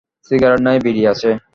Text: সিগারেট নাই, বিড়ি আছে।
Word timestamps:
সিগারেট 0.27 0.61
নাই, 0.63 0.77
বিড়ি 0.85 1.03
আছে। 1.11 1.29